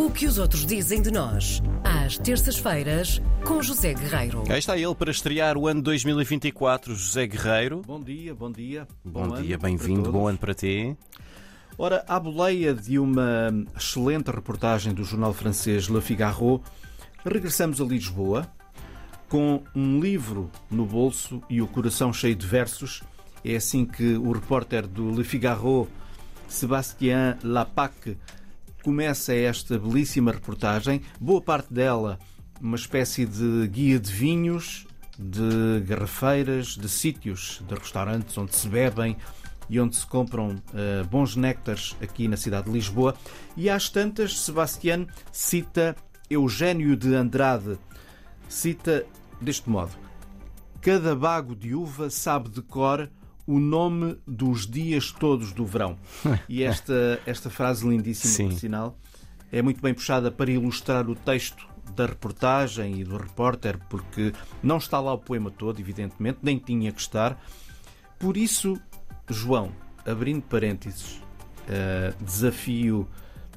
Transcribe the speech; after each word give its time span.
O 0.00 0.10
que 0.10 0.24
os 0.24 0.38
outros 0.38 0.64
dizem 0.64 1.02
de 1.02 1.10
nós, 1.10 1.62
às 1.84 2.16
terças-feiras, 2.16 3.20
com 3.44 3.62
José 3.62 3.92
Guerreiro. 3.92 4.44
Aí 4.48 4.58
está 4.58 4.74
ele 4.74 4.94
para 4.94 5.10
estrear 5.10 5.58
o 5.58 5.68
ano 5.68 5.82
2024, 5.82 6.94
José 6.94 7.26
Guerreiro. 7.26 7.82
Bom 7.86 8.00
dia, 8.00 8.34
bom 8.34 8.50
dia. 8.50 8.88
Bom, 9.04 9.24
ano 9.24 9.42
dia, 9.42 9.58
bem-vindo, 9.58 10.10
bom 10.10 10.26
ano 10.26 10.38
para 10.38 10.54
ti. 10.54 10.96
Ora, 11.76 12.02
à 12.08 12.18
boleia 12.18 12.72
de 12.72 12.98
uma 12.98 13.50
excelente 13.76 14.30
reportagem 14.30 14.94
do 14.94 15.04
jornal 15.04 15.34
francês 15.34 15.84
Le 15.84 16.00
Figaro, 16.00 16.62
regressamos 17.22 17.78
a 17.78 17.84
Lisboa 17.84 18.50
com 19.28 19.62
um 19.76 20.00
livro 20.00 20.50
no 20.70 20.86
bolso 20.86 21.42
e 21.50 21.60
o 21.60 21.66
coração 21.66 22.10
cheio 22.10 22.34
de 22.34 22.46
versos. 22.46 23.02
É 23.44 23.54
assim 23.54 23.84
que 23.84 24.14
o 24.14 24.32
repórter 24.32 24.86
do 24.86 25.10
Le 25.10 25.24
Figaro, 25.24 25.86
Sébastien 26.48 27.36
Lapac, 27.44 28.16
começa 28.82 29.34
esta 29.34 29.78
belíssima 29.78 30.32
reportagem. 30.32 31.02
Boa 31.20 31.40
parte 31.40 31.72
dela 31.72 32.18
uma 32.60 32.76
espécie 32.76 33.24
de 33.24 33.66
guia 33.68 33.98
de 33.98 34.12
vinhos, 34.12 34.86
de 35.18 35.80
garrafeiras, 35.86 36.76
de 36.76 36.88
sítios, 36.88 37.62
de 37.66 37.74
restaurantes 37.74 38.36
onde 38.36 38.54
se 38.54 38.68
bebem 38.68 39.16
e 39.68 39.80
onde 39.80 39.96
se 39.96 40.06
compram 40.06 40.56
eh, 40.74 41.02
bons 41.04 41.36
néctares 41.36 41.96
aqui 42.02 42.28
na 42.28 42.36
cidade 42.36 42.66
de 42.66 42.72
Lisboa. 42.72 43.14
E 43.56 43.70
às 43.70 43.88
tantas, 43.88 44.38
Sebastián 44.38 45.06
cita 45.32 45.96
Eugênio 46.28 46.96
de 46.96 47.14
Andrade. 47.14 47.78
Cita 48.48 49.06
deste 49.40 49.70
modo: 49.70 49.92
Cada 50.80 51.14
bago 51.14 51.54
de 51.54 51.74
uva 51.74 52.10
sabe 52.10 52.48
de 52.48 52.62
cor 52.62 53.08
o 53.50 53.58
nome 53.58 54.16
dos 54.24 54.64
dias 54.64 55.10
todos 55.10 55.52
do 55.52 55.66
verão. 55.66 55.98
E 56.48 56.62
esta, 56.62 57.20
esta 57.26 57.50
frase 57.50 57.86
lindíssima, 57.86 58.32
Sim. 58.32 58.48
por 58.50 58.58
sinal, 58.58 58.98
é 59.50 59.60
muito 59.60 59.82
bem 59.82 59.92
puxada 59.92 60.30
para 60.30 60.52
ilustrar 60.52 61.10
o 61.10 61.16
texto 61.16 61.68
da 61.96 62.06
reportagem 62.06 63.00
e 63.00 63.04
do 63.04 63.16
repórter, 63.16 63.76
porque 63.88 64.32
não 64.62 64.76
está 64.76 65.00
lá 65.00 65.12
o 65.12 65.18
poema 65.18 65.50
todo, 65.50 65.80
evidentemente, 65.80 66.38
nem 66.40 66.58
tinha 66.58 66.92
que 66.92 67.00
estar. 67.00 67.42
Por 68.20 68.36
isso, 68.36 68.80
João, 69.28 69.72
abrindo 70.06 70.42
parênteses, 70.42 71.20
eh, 71.68 72.14
desafio 72.20 73.08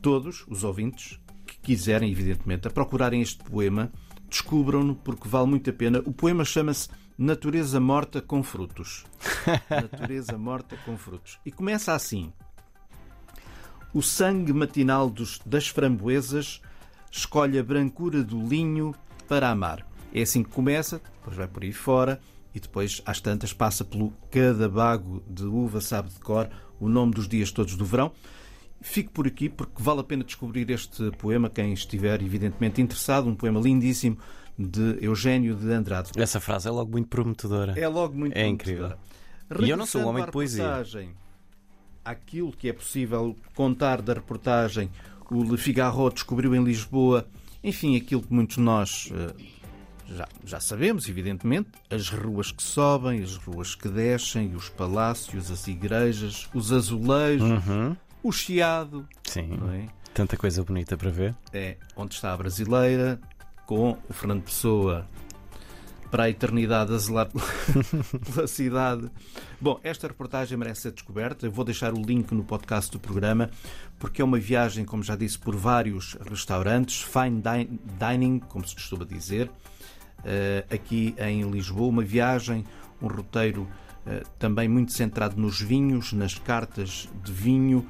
todos 0.00 0.46
os 0.48 0.64
ouvintes 0.64 1.20
que 1.46 1.58
quiserem, 1.58 2.10
evidentemente, 2.10 2.66
a 2.66 2.70
procurarem 2.70 3.20
este 3.20 3.44
poema, 3.44 3.92
descubram-no 4.30 4.94
porque 4.94 5.28
vale 5.28 5.48
muito 5.48 5.68
a 5.68 5.72
pena. 5.74 5.98
O 6.06 6.12
poema 6.12 6.42
chama-se 6.42 6.88
Natureza 7.16 7.78
Morta 7.78 8.20
com 8.20 8.42
Frutos. 8.42 9.04
Natureza 9.70 10.36
Morta 10.36 10.76
com 10.84 10.96
Frutos. 10.96 11.38
E 11.46 11.52
começa 11.52 11.94
assim. 11.94 12.32
O 13.92 14.02
sangue 14.02 14.52
matinal 14.52 15.08
dos- 15.08 15.40
das 15.46 15.68
framboesas 15.68 16.60
escolhe 17.10 17.58
a 17.58 17.62
brancura 17.62 18.24
do 18.24 18.40
linho 18.46 18.92
para 19.28 19.48
amar. 19.50 19.86
É 20.12 20.22
assim 20.22 20.42
que 20.42 20.50
começa, 20.50 21.00
depois 21.18 21.36
vai 21.36 21.46
por 21.46 21.62
aí 21.62 21.72
fora 21.72 22.20
e 22.52 22.58
depois, 22.60 23.00
às 23.06 23.20
tantas, 23.20 23.52
passa 23.52 23.84
pelo 23.84 24.12
cada 24.30 24.68
bago 24.68 25.22
de 25.28 25.44
uva, 25.44 25.80
sabe 25.80 26.10
de 26.10 26.18
cor, 26.20 26.48
o 26.80 26.88
nome 26.88 27.12
dos 27.12 27.28
dias 27.28 27.50
todos 27.52 27.76
do 27.76 27.84
verão. 27.84 28.12
Fico 28.80 29.12
por 29.12 29.26
aqui 29.26 29.48
porque 29.48 29.80
vale 29.82 30.00
a 30.00 30.04
pena 30.04 30.24
descobrir 30.24 30.68
este 30.70 31.10
poema, 31.12 31.48
quem 31.48 31.72
estiver 31.72 32.20
evidentemente 32.22 32.82
interessado, 32.82 33.28
um 33.28 33.34
poema 33.34 33.60
lindíssimo 33.60 34.18
de 34.58 34.98
Eugênio 35.00 35.54
de 35.56 35.70
Andrade. 35.72 36.10
Essa 36.16 36.40
frase 36.40 36.68
é 36.68 36.70
logo 36.70 36.90
muito 36.92 37.08
prometedora. 37.08 37.78
É 37.78 37.88
logo 37.88 38.14
muito 38.16 38.36
É 38.36 38.46
incrível. 38.46 38.92
E 39.60 39.68
eu 39.68 39.76
não 39.76 39.86
sou 39.86 40.02
um 40.02 40.06
homem 40.08 40.24
de 40.24 40.30
poesia. 40.30 40.84
Aquilo 42.04 42.52
que 42.52 42.68
é 42.68 42.72
possível 42.72 43.34
contar 43.54 44.02
da 44.02 44.12
reportagem, 44.12 44.90
o 45.30 45.42
Le 45.42 45.56
Figaro 45.56 46.10
descobriu 46.10 46.54
em 46.54 46.62
Lisboa, 46.62 47.26
enfim, 47.62 47.96
aquilo 47.96 48.22
que 48.22 48.32
muitos 48.32 48.56
de 48.56 48.62
nós 48.62 49.08
eh, 49.10 49.34
já, 50.14 50.28
já 50.44 50.60
sabemos, 50.60 51.08
evidentemente, 51.08 51.70
as 51.90 52.10
ruas 52.10 52.52
que 52.52 52.62
sobem, 52.62 53.22
as 53.22 53.36
ruas 53.36 53.74
que 53.74 53.88
descem, 53.88 54.54
os 54.54 54.68
palácios, 54.68 55.50
as 55.50 55.66
igrejas, 55.66 56.46
os 56.52 56.72
azulejos, 56.72 57.48
Uhum. 57.66 57.96
o 58.22 58.30
chiado, 58.30 59.08
Sim, 59.24 59.58
é? 59.72 59.86
tanta 60.12 60.36
coisa 60.36 60.62
bonita 60.62 60.98
para 60.98 61.10
ver. 61.10 61.34
é 61.54 61.78
onde 61.96 62.14
está 62.14 62.34
a 62.34 62.36
brasileira, 62.36 63.18
com 63.66 63.96
o 64.08 64.12
Fernando 64.12 64.42
Pessoa 64.42 65.06
para 66.10 66.24
a 66.24 66.30
eternidade 66.30 66.94
a 66.94 66.98
zelar 66.98 67.28
pela 68.32 68.46
cidade. 68.46 69.10
Bom, 69.60 69.80
esta 69.82 70.06
reportagem 70.06 70.56
merece 70.56 70.82
ser 70.82 70.92
descoberta. 70.92 71.44
Eu 71.46 71.50
vou 71.50 71.64
deixar 71.64 71.92
o 71.92 72.00
link 72.00 72.30
no 72.32 72.44
podcast 72.44 72.92
do 72.92 73.00
programa, 73.00 73.50
porque 73.98 74.22
é 74.22 74.24
uma 74.24 74.38
viagem, 74.38 74.84
como 74.84 75.02
já 75.02 75.16
disse, 75.16 75.38
por 75.38 75.56
vários 75.56 76.14
restaurantes, 76.30 77.02
fine 77.02 77.42
din- 77.42 77.78
dining, 77.98 78.38
como 78.38 78.64
se 78.66 78.74
costuma 78.76 79.04
dizer, 79.04 79.50
eh, 80.24 80.64
aqui 80.70 81.16
em 81.18 81.42
Lisboa. 81.50 81.88
Uma 81.88 82.04
viagem, 82.04 82.64
um 83.02 83.08
roteiro 83.08 83.68
eh, 84.06 84.22
também 84.38 84.68
muito 84.68 84.92
centrado 84.92 85.40
nos 85.40 85.60
vinhos, 85.60 86.12
nas 86.12 86.38
cartas 86.38 87.08
de 87.24 87.32
vinho, 87.32 87.84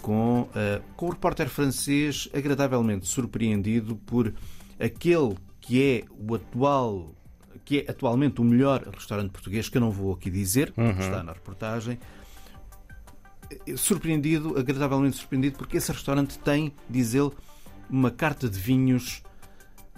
com, 0.00 0.48
eh, 0.54 0.80
com 0.94 1.06
o 1.06 1.10
repórter 1.10 1.48
francês 1.48 2.28
agradavelmente 2.32 3.08
surpreendido 3.08 3.96
por 3.96 4.32
aquele 4.78 5.36
que 5.60 5.82
é 5.82 6.04
o 6.10 6.34
atual 6.34 7.16
que 7.64 7.80
é 7.80 7.90
atualmente 7.90 8.40
o 8.40 8.44
melhor 8.44 8.86
restaurante 8.94 9.32
português, 9.32 9.68
que 9.68 9.76
eu 9.76 9.80
não 9.80 9.90
vou 9.90 10.14
aqui 10.14 10.30
dizer, 10.30 10.72
porque 10.72 11.00
está 11.00 11.22
na 11.22 11.32
reportagem. 11.32 11.98
Eh, 13.66 13.76
Surpreendido, 13.76 14.56
agradavelmente 14.56 15.16
surpreendido, 15.16 15.58
porque 15.58 15.76
esse 15.76 15.90
restaurante 15.90 16.38
tem, 16.38 16.72
diz 16.88 17.12
ele, 17.12 17.32
uma 17.90 18.10
carta 18.12 18.48
de 18.48 18.58
vinhos 18.58 19.20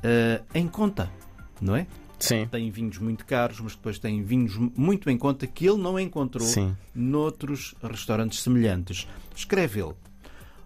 eh, 0.02 0.40
em 0.54 0.66
conta, 0.66 1.10
não 1.60 1.76
é? 1.76 1.86
Sim. 2.18 2.48
Tem 2.50 2.70
vinhos 2.70 2.98
muito 2.98 3.24
caros, 3.26 3.60
mas 3.60 3.76
depois 3.76 3.98
tem 3.98 4.22
vinhos 4.22 4.56
muito 4.56 5.08
em 5.08 5.16
conta 5.16 5.46
que 5.46 5.68
ele 5.68 5.80
não 5.80 6.00
encontrou 6.00 6.46
Sim. 6.46 6.74
noutros 6.94 7.74
restaurantes 7.82 8.42
semelhantes. 8.42 9.06
Escreve 9.36 9.80
ele: 9.80 9.94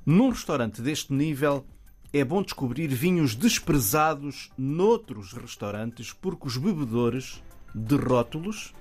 Num 0.06 0.30
restaurante 0.30 0.80
deste 0.80 1.12
nível 1.12 1.66
é 2.12 2.24
bom 2.24 2.42
descobrir 2.42 2.88
vinhos 2.88 3.34
desprezados 3.34 4.50
noutros 4.56 5.32
restaurantes 5.32 6.12
porque 6.12 6.46
os 6.46 6.56
bebedores 6.56 7.42
de 7.74 7.96
rótulos 7.96 8.74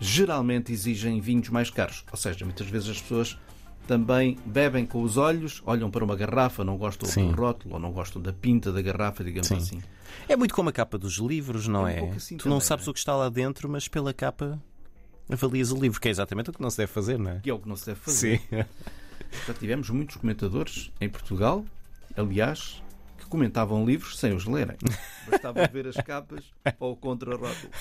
geralmente 0.00 0.72
exigem 0.72 1.20
vinhos 1.20 1.48
mais 1.50 1.70
caros. 1.70 2.04
Ou 2.10 2.16
seja, 2.16 2.44
muitas 2.44 2.66
vezes 2.66 2.88
as 2.88 3.00
pessoas 3.00 3.38
também 3.86 4.38
bebem 4.46 4.86
com 4.86 5.02
os 5.02 5.16
olhos, 5.16 5.62
olham 5.66 5.90
para 5.90 6.04
uma 6.04 6.16
garrafa, 6.16 6.64
não 6.64 6.76
gostam 6.76 7.08
Sim. 7.08 7.30
do 7.30 7.36
rótulo 7.40 7.74
ou 7.74 7.80
não 7.80 7.92
gostam 7.92 8.20
da 8.20 8.32
pinta 8.32 8.72
da 8.72 8.80
garrafa, 8.80 9.22
digamos 9.24 9.48
Sim. 9.48 9.56
assim. 9.56 9.82
É 10.28 10.36
muito 10.36 10.54
como 10.54 10.68
a 10.68 10.72
capa 10.72 10.96
dos 10.96 11.14
livros, 11.18 11.66
não 11.66 11.86
É 11.86 12.00
um 12.02 12.12
é? 12.12 12.16
assim 12.16 12.36
tu 12.36 12.48
não 12.48 12.56
também, 12.56 12.66
sabes 12.68 12.86
não 12.86 12.90
é? 12.90 12.92
o 12.92 12.94
que 12.94 12.98
está 13.00 13.16
lá 13.16 13.28
dentro, 13.28 13.68
mas 13.68 13.88
pela 13.88 14.12
capa 14.14 14.60
avalias 15.30 15.70
o 15.72 15.76
livro, 15.76 16.00
que 16.00 16.08
é 16.08 16.10
exatamente 16.10 16.50
o 16.50 16.52
que 16.52 16.60
não 16.62 16.70
se 16.70 16.78
deve 16.78 16.92
fazer, 16.92 17.18
não 17.18 17.30
é? 17.30 17.40
Que 17.40 17.50
é 17.50 17.54
o 17.54 17.58
que 17.58 17.68
não 17.68 17.76
se 17.76 17.86
deve 17.86 18.00
fazer. 18.00 18.38
Sim. 18.40 18.64
Já 19.46 19.54
tivemos 19.54 19.90
muitos 19.90 20.16
comentadores 20.16 20.90
em 21.00 21.08
Portugal, 21.08 21.64
aliás, 22.16 22.82
que 23.18 23.26
comentavam 23.26 23.84
livros 23.84 24.18
sem 24.18 24.32
os 24.32 24.46
lerem. 24.46 24.76
Bastava 25.28 25.66
ver 25.66 25.86
as 25.86 25.96
capas 25.96 26.44
ou 26.78 26.92
o 26.92 26.96
contrarótulo. 26.96 27.72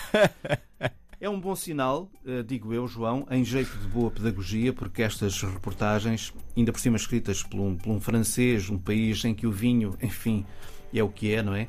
É 1.22 1.29
um 1.29 1.38
bom 1.38 1.53
sinal, 1.53 2.09
eh, 2.25 2.44
digo 2.44 2.73
eu, 2.73 2.88
João, 2.88 3.28
em 3.29 3.44
jeito 3.44 3.78
de 3.78 3.88
boa 3.89 4.09
pedagogia, 4.09 4.72
porque 4.72 5.01
estas 5.03 5.41
reportagens, 5.44 6.34
ainda 6.56 6.72
por 6.72 6.79
cima 6.79 6.95
escritas 6.95 7.44
por 7.44 7.59
um, 7.59 7.75
por 7.75 7.91
um 7.91 8.00
francês, 8.00 8.69
um 8.69 8.78
país 8.78 9.25
em 9.25 9.35
que 9.35 9.45
o 9.45 9.51
vinho, 9.51 9.97
enfim, 10.01 10.45
é 10.94 11.03
o 11.03 11.09
que 11.09 11.34
é, 11.34 11.44
não 11.44 11.53
é? 11.53 11.68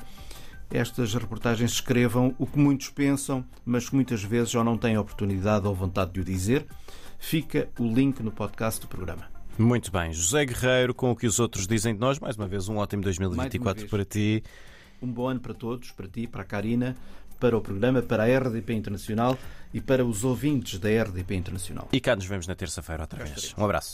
Estas 0.69 1.13
reportagens 1.13 1.73
escrevam 1.73 2.33
o 2.39 2.47
que 2.47 2.57
muitos 2.57 2.89
pensam, 2.91 3.43
mas 3.65 3.89
que 3.89 3.95
muitas 3.95 4.23
vezes 4.23 4.51
já 4.51 4.63
não 4.63 4.77
têm 4.77 4.97
oportunidade 4.97 5.67
ou 5.67 5.75
vontade 5.75 6.13
de 6.13 6.21
o 6.21 6.23
dizer. 6.23 6.65
Fica 7.19 7.67
o 7.77 7.83
link 7.83 8.23
no 8.23 8.31
podcast 8.31 8.79
do 8.79 8.87
programa. 8.87 9.40
Muito 9.61 9.91
bem. 9.91 10.11
José 10.11 10.45
Guerreiro, 10.45 10.93
com 10.93 11.11
o 11.11 11.15
que 11.15 11.27
os 11.27 11.39
outros 11.39 11.67
dizem 11.67 11.93
de 11.93 11.99
nós, 11.99 12.19
mais 12.19 12.35
uma 12.35 12.47
vez 12.47 12.67
um 12.67 12.77
ótimo 12.77 13.03
Mais 13.03 13.17
2024 13.17 13.59
uma 13.59 13.73
vez. 13.73 13.89
para 13.89 14.05
ti. 14.05 14.43
Um 15.01 15.07
bom 15.07 15.27
ano 15.27 15.39
para 15.39 15.53
todos, 15.53 15.91
para 15.91 16.07
ti, 16.07 16.27
para 16.27 16.41
a 16.41 16.45
Karina, 16.45 16.95
para 17.39 17.57
o 17.57 17.61
programa, 17.61 18.01
para 18.01 18.23
a 18.23 18.39
RDP 18.39 18.73
Internacional 18.73 19.37
e 19.73 19.79
para 19.79 20.05
os 20.05 20.23
ouvintes 20.23 20.79
da 20.79 20.89
RDP 20.89 21.35
Internacional. 21.35 21.89
E 21.91 21.99
cá 21.99 22.15
nos 22.15 22.25
vemos 22.25 22.47
na 22.47 22.55
terça-feira 22.55 23.03
outra 23.03 23.23
vez. 23.23 23.53
Um 23.57 23.63
abraço. 23.63 23.89